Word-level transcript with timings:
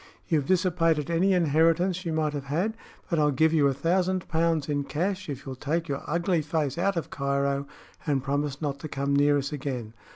You've 0.27 0.47
dissipated 0.47 1.11
any 1.11 1.31
inheritance 1.31 2.05
you 2.05 2.11
might 2.11 2.33
have 2.33 2.45
had; 2.45 2.75
but 3.07 3.19
I'll 3.19 3.29
give 3.29 3.53
you 3.53 3.67
a 3.67 3.73
thousand 3.75 4.27
pounds 4.27 4.67
in 4.67 4.83
cash 4.83 5.29
if 5.29 5.45
you'll 5.45 5.53
take 5.55 5.87
your 5.87 6.01
ugly 6.07 6.41
face 6.41 6.79
out 6.79 6.97
of 6.97 7.11
Cairo 7.11 7.67
and 8.07 8.23
promise 8.23 8.63
not 8.63 8.79
to 8.79 8.87
come 8.87 9.15
near 9.15 9.37
us 9.37 9.53
again. 9.53 9.93